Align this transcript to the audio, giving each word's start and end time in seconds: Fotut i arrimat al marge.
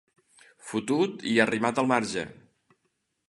Fotut 0.69 1.27
i 1.33 1.35
arrimat 1.45 1.81
al 1.83 1.91
marge. 1.93 2.25